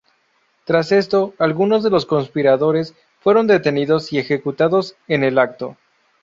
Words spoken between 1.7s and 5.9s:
de los conspiradores fueron detenidos y ejecutados en el acto.